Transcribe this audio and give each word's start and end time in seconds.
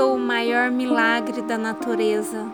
maior 0.00 0.70
milagre 0.70 1.42
da 1.42 1.58
natureza. 1.58 2.46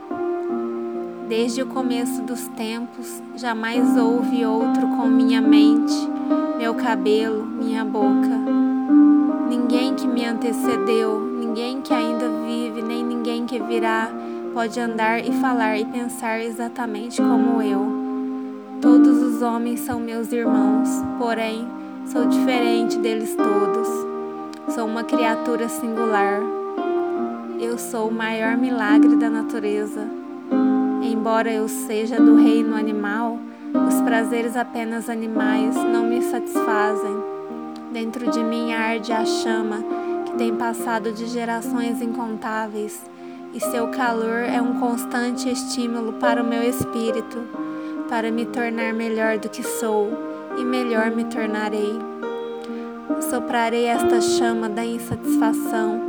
Desde 1.29 1.62
o 1.62 1.67
começo 1.67 2.21
dos 2.23 2.49
tempos, 2.49 3.23
jamais 3.37 3.97
houve 3.97 4.45
outro 4.45 4.89
com 4.89 5.07
minha 5.07 5.41
mente, 5.41 5.95
meu 6.59 6.75
cabelo, 6.75 7.47
minha 7.47 7.85
boca. 7.85 8.37
Ninguém 9.48 9.95
que 9.95 10.07
me 10.09 10.25
antecedeu, 10.25 11.21
ninguém 11.21 11.80
que 11.80 11.95
ainda 11.95 12.29
vive, 12.45 12.83
nem 12.83 13.05
ninguém 13.05 13.47
que 13.47 13.61
virá, 13.62 14.11
pode 14.52 14.80
andar 14.80 15.25
e 15.25 15.30
falar 15.41 15.79
e 15.79 15.84
pensar 15.84 16.41
exatamente 16.41 17.23
como 17.23 17.62
eu. 17.62 17.87
Todos 18.83 19.23
os 19.23 19.43
homens 19.43 19.80
são 19.80 20.01
meus 20.01 20.33
irmãos, 20.33 20.89
porém, 21.19 21.69
sou 22.05 22.27
diferente 22.27 22.98
deles 22.98 23.37
todos. 23.37 24.75
Sou 24.75 24.87
uma 24.87 25.05
criatura 25.05 25.69
singular. 25.69 26.58
Eu 27.61 27.77
sou 27.77 28.09
o 28.09 28.12
maior 28.12 28.57
milagre 28.57 29.17
da 29.17 29.29
natureza. 29.29 30.09
Embora 31.03 31.51
eu 31.51 31.66
seja 31.66 32.16
do 32.16 32.37
reino 32.37 32.77
animal, 32.77 33.37
os 33.89 34.01
prazeres 34.03 34.57
apenas 34.57 35.11
animais 35.11 35.75
não 35.75 36.07
me 36.07 36.23
satisfazem. 36.23 37.16
Dentro 37.93 38.30
de 38.30 38.45
mim 38.45 38.73
arde 38.73 39.13
a 39.13 39.25
chama 39.25 39.79
que 40.25 40.37
tem 40.37 40.55
passado 40.55 41.11
de 41.13 41.27
gerações 41.27 42.01
incontáveis, 42.01 43.02
e 43.52 43.59
seu 43.59 43.88
calor 43.88 44.45
é 44.45 44.63
um 44.63 44.79
constante 44.79 45.51
estímulo 45.51 46.13
para 46.13 46.41
o 46.41 46.47
meu 46.47 46.63
espírito, 46.63 47.38
para 48.09 48.30
me 48.30 48.47
tornar 48.47 48.95
melhor 48.95 49.37
do 49.37 49.49
que 49.49 49.65
sou, 49.65 50.10
e 50.57 50.65
melhor 50.65 51.10
me 51.10 51.25
tornarei. 51.25 51.99
Soprarei 53.29 53.87
esta 53.87 54.21
chama 54.21 54.69
da 54.69 54.85
insatisfação 54.85 56.07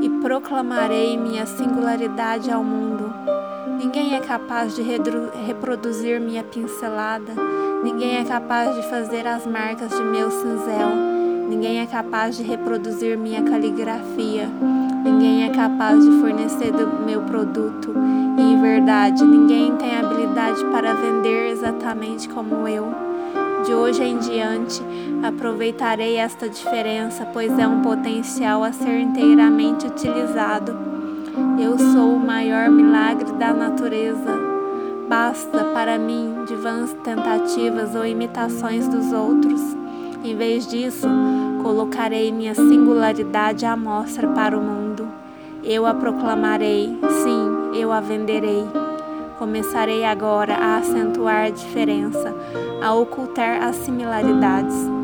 e 0.00 0.08
proclamarei 0.20 1.16
minha 1.16 1.46
singularidade 1.46 2.50
ao 2.50 2.62
mundo. 2.62 3.12
Ninguém 3.78 4.14
é 4.14 4.20
capaz 4.20 4.74
de 4.74 4.82
reproduzir 4.82 6.20
minha 6.20 6.42
pincelada, 6.42 7.32
ninguém 7.82 8.16
é 8.16 8.24
capaz 8.24 8.74
de 8.74 8.82
fazer 8.88 9.26
as 9.26 9.46
marcas 9.46 9.90
de 9.90 10.02
meu 10.02 10.30
cinzel, 10.30 10.90
ninguém 11.48 11.80
é 11.80 11.86
capaz 11.86 12.36
de 12.36 12.42
reproduzir 12.42 13.18
minha 13.18 13.42
caligrafia, 13.42 14.48
ninguém 15.04 15.44
é 15.44 15.50
capaz 15.50 16.02
de 16.04 16.10
fornecer 16.20 16.72
do 16.72 17.04
meu 17.04 17.22
produto. 17.22 17.94
E 18.38 18.42
em 18.42 18.60
verdade, 18.60 19.24
ninguém 19.24 19.76
tem 19.76 19.96
habilidade 19.96 20.64
para 20.66 20.94
vender 20.94 21.50
exatamente 21.50 22.28
como 22.28 22.66
eu. 22.66 23.06
De 23.64 23.74
hoje 23.74 24.02
em 24.02 24.18
diante, 24.18 24.82
aproveitarei 25.22 26.16
esta 26.16 26.48
diferença, 26.48 27.26
pois 27.32 27.58
é 27.58 27.66
um 27.66 27.82
potencial 27.82 28.62
a 28.62 28.72
ser 28.72 29.00
inteiramente 29.00 29.85
utilizado. 30.46 30.76
Eu 31.58 31.78
sou 31.78 32.14
o 32.14 32.20
maior 32.20 32.70
milagre 32.70 33.32
da 33.32 33.52
natureza. 33.52 34.34
Basta 35.08 35.64
para 35.72 35.98
mim 35.98 36.44
de 36.46 36.54
vãs 36.54 36.92
tentativas 37.04 37.94
ou 37.94 38.06
imitações 38.06 38.88
dos 38.88 39.12
outros. 39.12 39.60
Em 40.24 40.36
vez 40.36 40.66
disso, 40.66 41.06
colocarei 41.62 42.32
minha 42.32 42.54
singularidade 42.54 43.64
à 43.64 43.76
mostra 43.76 44.26
para 44.28 44.58
o 44.58 44.62
mundo. 44.62 45.06
Eu 45.62 45.86
a 45.86 45.94
proclamarei, 45.94 46.98
sim, 47.22 47.78
eu 47.78 47.92
a 47.92 48.00
venderei. 48.00 48.64
Começarei 49.38 50.04
agora 50.04 50.54
a 50.54 50.78
acentuar 50.78 51.46
a 51.46 51.50
diferença, 51.50 52.34
a 52.82 52.94
ocultar 52.94 53.62
as 53.62 53.76
similaridades. 53.76 54.95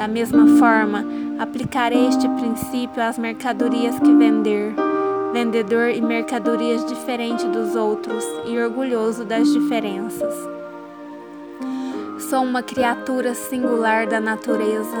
Da 0.00 0.08
mesma 0.08 0.56
forma, 0.58 1.04
aplicarei 1.38 2.08
este 2.08 2.26
princípio 2.26 3.02
às 3.02 3.18
mercadorias 3.18 3.98
que 3.98 4.14
vender 4.14 4.74
vendedor 5.30 5.90
e 5.90 6.00
mercadorias 6.00 6.86
diferente 6.86 7.46
dos 7.48 7.76
outros 7.76 8.24
e 8.46 8.58
orgulhoso 8.58 9.26
das 9.26 9.46
diferenças. 9.52 10.32
Sou 12.18 12.42
uma 12.42 12.62
criatura 12.62 13.34
singular 13.34 14.06
da 14.06 14.18
natureza. 14.18 14.96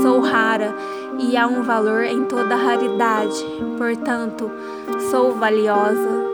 Sou 0.00 0.20
rara 0.20 0.72
e 1.18 1.36
há 1.36 1.48
um 1.48 1.64
valor 1.64 2.04
em 2.04 2.24
toda 2.26 2.54
raridade. 2.54 3.44
Portanto, 3.76 4.48
sou 5.10 5.34
valiosa. 5.34 6.24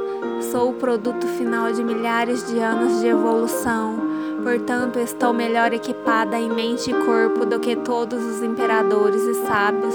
Sou 0.51 0.69
o 0.69 0.75
produto 0.75 1.27
final 1.29 1.73
de 1.73 1.83
milhares 1.83 2.47
de 2.47 2.59
anos 2.59 3.01
de 3.01 3.07
evolução. 3.07 3.97
Portanto, 4.43 4.99
estou 4.99 5.33
melhor 5.33 5.73
equipada 5.73 6.37
em 6.37 6.49
mente 6.49 6.91
e 6.91 7.05
corpo 7.05 7.47
do 7.47 7.61
que 7.61 7.77
todos 7.77 8.23
os 8.25 8.43
imperadores 8.43 9.23
e 9.23 9.35
sábios 9.47 9.95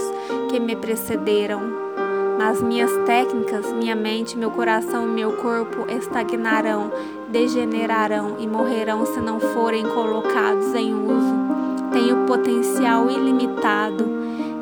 que 0.50 0.58
me 0.58 0.74
precederam. 0.74 1.62
Mas 2.38 2.62
minhas 2.62 2.92
técnicas, 3.06 3.72
minha 3.74 3.96
mente, 3.96 4.38
meu 4.38 4.50
coração 4.52 5.06
e 5.06 5.12
meu 5.12 5.34
corpo 5.34 5.86
estagnarão, 5.92 6.92
degenerarão 7.28 8.38
e 8.40 8.48
morrerão 8.48 9.06
se 9.06 9.20
não 9.20 9.40
forem 9.40 9.84
colocados 9.84 10.74
em 10.76 10.94
uso. 10.94 11.36
Tenho 11.92 12.26
potencial 12.26 13.10
ilimitado. 13.10 14.06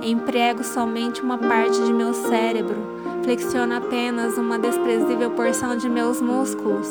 Emprego 0.02 0.63
somente 0.63 1.22
uma 1.22 1.38
parte 1.38 1.79
de 1.84 1.94
meu 1.94 2.13
cérebro. 2.13 2.94
Flexiono 3.25 3.74
apenas 3.74 4.38
uma 4.38 4.59
desprezível 4.59 5.31
porção 5.31 5.75
de 5.75 5.90
meus 5.90 6.22
músculos. 6.22 6.88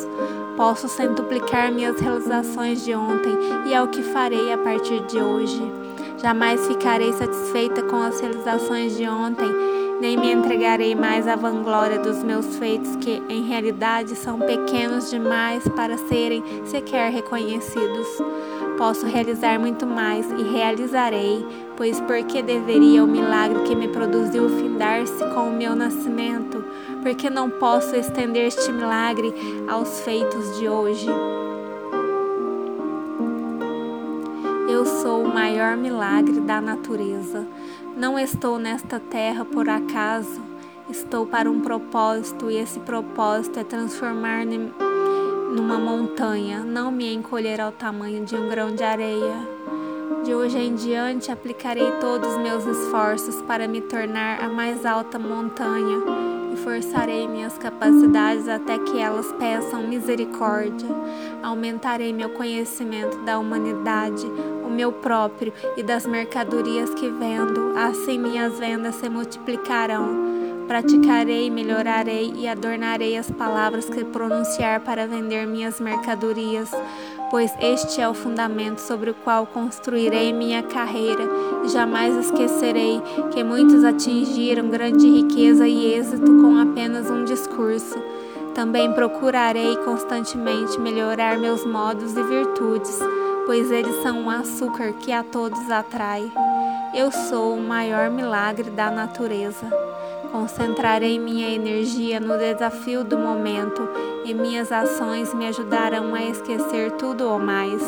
Posso 0.57 0.89
centuplicar 0.89 1.71
minhas 1.71 2.01
realizações 2.01 2.85
de 2.85 2.93
ontem 2.93 3.39
e 3.67 3.73
é 3.73 3.81
o 3.81 3.87
que 3.87 4.03
farei 4.03 4.53
a 4.53 4.59
partir 4.59 5.01
de 5.07 5.17
hoje. 5.17 5.63
Jamais 6.21 6.67
ficarei 6.67 7.13
satisfeita 7.13 7.85
com 7.85 8.03
as 8.03 8.19
realizações 8.21 8.97
de 8.97 9.09
ontem 9.09 9.47
nem 10.01 10.17
me 10.17 10.33
entregarei 10.33 10.95
mais 10.95 11.27
à 11.27 11.37
vanglória 11.37 11.99
dos 11.99 12.23
meus 12.23 12.57
feitos, 12.57 12.97
que 12.97 13.23
em 13.29 13.45
realidade 13.45 14.15
são 14.15 14.39
pequenos 14.39 15.09
demais 15.09 15.67
para 15.69 15.97
serem 15.97 16.43
sequer 16.67 17.11
reconhecidos. 17.11 18.09
Posso 18.77 19.07
realizar 19.07 19.59
muito 19.59 19.87
mais 19.87 20.29
e 20.33 20.43
realizarei, 20.43 21.47
pois 21.77 22.01
por 22.01 22.23
que 22.25 22.43
deveria 22.43 23.05
o 23.05 23.07
milagre 23.07 23.63
que 23.63 23.75
me 23.75 23.87
produziu 23.87 24.49
findar-se 24.49 25.25
com 25.33 25.49
o 25.49 25.57
meu 25.57 25.77
nascimento? 25.77 26.65
Porque 27.01 27.31
não 27.31 27.49
posso 27.49 27.95
estender 27.95 28.49
este 28.49 28.73
milagre 28.73 29.33
aos 29.69 30.01
feitos 30.01 30.59
de 30.59 30.69
hoje? 30.69 31.07
Eu 34.69 34.85
sou 34.85 35.23
o 35.23 35.33
maior 35.33 35.77
milagre 35.77 36.41
da 36.41 36.61
natureza. 36.61 37.47
Não 37.97 38.19
estou 38.19 38.59
nesta 38.59 38.99
terra 38.99 39.45
por 39.45 39.69
acaso, 39.69 40.43
estou 40.91 41.25
para 41.25 41.49
um 41.49 41.61
propósito 41.61 42.51
e 42.51 42.57
esse 42.57 42.81
propósito 42.81 43.61
é 43.61 43.65
transformar-me 43.65 44.73
numa 45.55 45.79
montanha, 45.79 46.61
não 46.61 46.91
me 46.91 47.15
encolher 47.15 47.61
ao 47.61 47.71
tamanho 47.71 48.25
de 48.25 48.35
um 48.35 48.49
grão 48.49 48.75
de 48.75 48.83
areia. 48.83 49.55
De 50.25 50.35
hoje 50.35 50.59
em 50.59 50.75
diante 50.75 51.31
aplicarei 51.31 51.91
todos 52.01 52.29
os 52.29 52.39
meus 52.39 52.67
esforços 52.67 53.41
para 53.43 53.69
me 53.69 53.81
tornar 53.81 54.43
a 54.43 54.49
mais 54.49 54.85
alta 54.85 55.19
montanha 55.19 55.99
e 56.53 56.57
forçarei 56.57 57.29
minhas 57.29 57.57
capacidades 57.57 58.49
até 58.49 58.79
que 58.79 58.99
elas 58.99 59.31
peçam 59.33 59.87
misericórdia. 59.87 60.89
Aumentarei 61.43 62.13
meu 62.13 62.31
conhecimento 62.31 63.19
da 63.19 63.39
humanidade, 63.39 64.27
o 64.65 64.71
meu 64.71 64.91
próprio 64.91 65.53
e 65.77 65.83
das 65.83 66.05
mercadorias 66.05 66.91
que 66.95 67.09
vendo, 67.09 67.75
assim 67.77 68.19
minhas 68.19 68.59
vendas 68.59 68.97
se 68.97 69.09
multiplicarão. 69.09 70.44
Praticarei, 70.67 71.51
melhorarei 71.51 72.33
e 72.37 72.49
adornarei 72.49 73.17
as 73.17 73.31
palavras 73.31 73.89
que 73.89 74.05
pronunciar 74.05 74.81
para 74.81 75.07
vender 75.07 75.47
minhas 75.47 75.81
mercadorias, 75.81 76.71
pois 77.31 77.53
este 77.61 78.01
é 78.01 78.09
o 78.09 78.15
fundamento 78.15 78.79
sobre 78.79 79.11
o 79.11 79.15
qual 79.15 79.47
construirei 79.47 80.33
minha 80.33 80.63
carreira, 80.63 81.25
jamais 81.73 82.17
esquecerei 82.17 83.01
que 83.33 83.45
muitos 83.45 83.85
atingiram 83.85 84.69
grande 84.69 85.09
riqueza 85.09 85.67
e 85.69 85.95
êxito 85.95 86.41
com 86.41 86.59
apenas 86.59 87.11
um 87.11 87.25
discurso. 87.25 87.97
Também 88.55 88.93
procurarei 88.93 89.77
constantemente 89.79 90.79
melhorar 90.79 91.39
meus 91.39 91.67
modos 91.67 92.17
e 92.17 92.23
virtudes 92.23 93.01
pois 93.47 93.71
eles 93.71 94.03
são 94.03 94.23
um 94.23 94.31
açúcar 94.31 94.93
que 94.95 95.13
a 95.13 95.23
todos 95.23 95.71
atrai. 95.71 96.31
Eu 96.95 97.11
sou 97.11 97.57
o 97.57 97.61
maior 97.61 98.11
milagre 98.11 98.71
da 98.71 98.91
natureza. 98.91 99.67
Concentrarei 100.35 101.17
minha 101.17 101.49
energia 101.49 102.19
no 102.19 102.37
desafio 102.37 103.05
do 103.05 103.17
momento 103.17 103.89
e 104.25 104.35
minhas 104.35 104.73
ações 104.73 105.33
me 105.33 105.47
ajudarão 105.47 106.13
a 106.13 106.25
esquecer 106.25 106.91
tudo 106.99 107.29
ou 107.29 107.39
mais. 107.39 107.81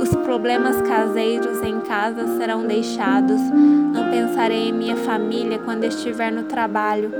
Os 0.00 0.14
problemas 0.14 0.80
caseiros 0.82 1.60
em 1.60 1.80
casa 1.80 2.36
serão 2.36 2.64
deixados. 2.64 3.40
Não 3.40 4.08
pensarei 4.12 4.68
em 4.68 4.72
minha 4.72 4.94
família 4.94 5.58
quando 5.58 5.82
estiver 5.82 6.30
no 6.30 6.44
trabalho. 6.44 7.10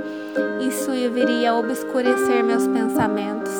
Isso 0.65 0.91
viria 1.13 1.51
a 1.51 1.59
obscurecer 1.59 2.41
meus 2.41 2.65
pensamentos. 2.65 3.51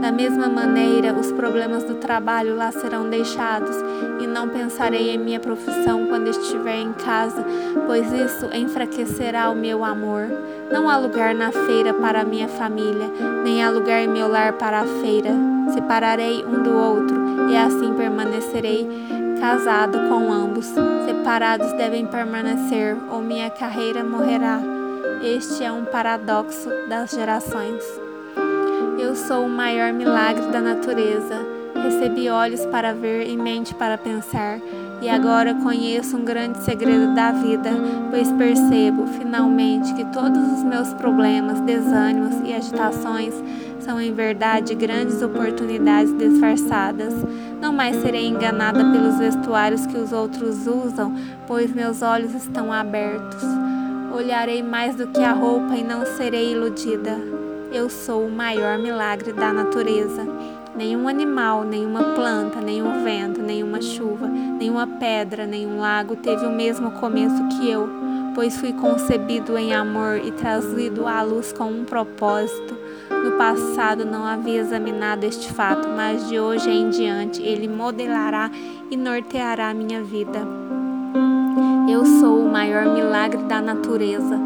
Da 0.00 0.12
mesma 0.12 0.48
maneira, 0.48 1.12
os 1.12 1.32
problemas 1.32 1.82
do 1.82 1.96
trabalho 1.96 2.56
lá 2.56 2.70
serão 2.70 3.10
deixados, 3.10 3.76
e 4.20 4.26
não 4.26 4.48
pensarei 4.48 5.10
em 5.10 5.18
minha 5.18 5.40
profissão 5.40 6.06
quando 6.06 6.28
estiver 6.28 6.76
em 6.76 6.92
casa, 6.92 7.44
pois 7.86 8.10
isso 8.12 8.46
enfraquecerá 8.54 9.50
o 9.50 9.56
meu 9.56 9.84
amor. 9.84 10.26
Não 10.70 10.88
há 10.88 10.96
lugar 10.96 11.34
na 11.34 11.50
feira 11.50 11.92
para 11.92 12.24
minha 12.24 12.46
família, 12.46 13.10
nem 13.42 13.62
há 13.62 13.70
lugar 13.70 14.02
em 14.02 14.08
meu 14.08 14.28
lar 14.28 14.52
para 14.52 14.80
a 14.80 14.86
feira. 14.86 15.30
Separarei 15.74 16.44
um 16.44 16.62
do 16.62 16.72
outro, 16.76 17.16
e 17.50 17.56
assim 17.56 17.92
permanecerei 17.94 18.88
casado 19.40 19.98
com 20.08 20.32
ambos. 20.32 20.66
Separados 21.06 21.72
devem 21.72 22.06
permanecer, 22.06 22.96
ou 23.10 23.20
minha 23.20 23.50
carreira 23.50 24.04
morrerá. 24.04 24.60
Este 25.22 25.64
é 25.64 25.72
um 25.72 25.84
paradoxo 25.84 26.70
das 26.88 27.10
gerações. 27.10 28.07
Eu 28.98 29.14
sou 29.14 29.46
o 29.46 29.48
maior 29.48 29.92
milagre 29.92 30.50
da 30.50 30.60
natureza. 30.60 31.46
Recebi 31.84 32.28
olhos 32.28 32.66
para 32.66 32.92
ver 32.92 33.28
e 33.28 33.36
mente 33.36 33.72
para 33.72 33.96
pensar, 33.96 34.58
e 35.00 35.08
agora 35.08 35.54
conheço 35.54 36.16
um 36.16 36.24
grande 36.24 36.58
segredo 36.58 37.14
da 37.14 37.30
vida, 37.30 37.70
pois 38.10 38.32
percebo, 38.32 39.06
finalmente, 39.06 39.94
que 39.94 40.04
todos 40.06 40.42
os 40.52 40.64
meus 40.64 40.92
problemas, 40.94 41.60
desânimos 41.60 42.34
e 42.44 42.52
agitações 42.52 43.32
são 43.78 44.00
em 44.00 44.12
verdade 44.12 44.74
grandes 44.74 45.22
oportunidades 45.22 46.12
disfarçadas. 46.18 47.14
Não 47.60 47.72
mais 47.72 47.94
serei 48.02 48.26
enganada 48.26 48.84
pelos 48.84 49.16
vestuários 49.18 49.86
que 49.86 49.96
os 49.96 50.12
outros 50.12 50.66
usam, 50.66 51.14
pois 51.46 51.72
meus 51.72 52.02
olhos 52.02 52.34
estão 52.34 52.72
abertos. 52.72 53.44
Olharei 54.12 54.60
mais 54.60 54.96
do 54.96 55.06
que 55.06 55.22
a 55.22 55.32
roupa 55.32 55.76
e 55.76 55.84
não 55.84 56.04
serei 56.04 56.52
iludida. 56.52 57.37
Eu 57.70 57.90
sou 57.90 58.26
o 58.26 58.30
maior 58.30 58.78
milagre 58.78 59.32
da 59.32 59.52
natureza. 59.52 60.26
Nenhum 60.74 61.06
animal, 61.06 61.64
nenhuma 61.64 62.02
planta, 62.14 62.60
nenhum 62.60 63.04
vento, 63.04 63.42
nenhuma 63.42 63.82
chuva, 63.82 64.26
nenhuma 64.26 64.86
pedra, 64.86 65.46
nenhum 65.46 65.78
lago 65.78 66.16
teve 66.16 66.46
o 66.46 66.52
mesmo 66.52 66.92
começo 66.92 67.46
que 67.48 67.68
eu, 67.68 67.88
pois 68.34 68.56
fui 68.56 68.72
concebido 68.72 69.58
em 69.58 69.74
amor 69.74 70.18
e 70.24 70.30
trazido 70.32 71.06
à 71.06 71.20
luz 71.22 71.52
com 71.52 71.64
um 71.64 71.84
propósito. 71.84 72.74
No 73.10 73.32
passado 73.32 74.04
não 74.04 74.24
havia 74.24 74.60
examinado 74.60 75.26
este 75.26 75.52
fato, 75.52 75.88
mas 75.88 76.26
de 76.28 76.38
hoje 76.38 76.70
em 76.70 76.88
diante 76.88 77.42
ele 77.42 77.68
modelará 77.68 78.50
e 78.90 78.96
norteará 78.96 79.74
minha 79.74 80.02
vida. 80.02 80.40
Eu 81.90 82.04
sou 82.04 82.40
o 82.40 82.50
maior 82.50 82.86
milagre 82.86 83.42
da 83.44 83.60
natureza 83.60 84.38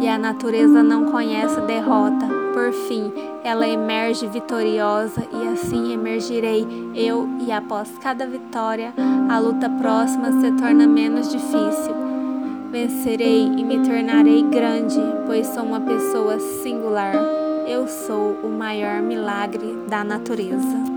e 0.00 0.08
a 0.08 0.18
natureza 0.18 0.82
não 0.82 1.06
conhece 1.06 1.60
derrota 1.62 2.40
por 2.52 2.72
fim, 2.72 3.12
ela 3.44 3.66
emerge 3.66 4.26
vitoriosa 4.26 5.22
e 5.32 5.48
assim 5.48 5.92
emergirei 5.92 6.66
eu, 6.94 7.28
e 7.40 7.52
após 7.52 7.88
cada 8.02 8.26
vitória, 8.26 8.92
a 9.28 9.38
luta 9.38 9.68
próxima 9.68 10.32
se 10.32 10.50
torna 10.52 10.86
menos 10.86 11.30
difícil. 11.30 11.94
Vencerei 12.70 13.46
e 13.46 13.64
me 13.64 13.78
tornarei 13.80 14.42
grande, 14.42 15.00
pois 15.26 15.46
sou 15.46 15.62
uma 15.62 15.80
pessoa 15.80 16.38
singular. 16.38 17.14
Eu 17.68 17.86
sou 17.86 18.32
o 18.42 18.48
maior 18.48 19.00
milagre 19.00 19.78
da 19.88 20.02
natureza. 20.02 20.89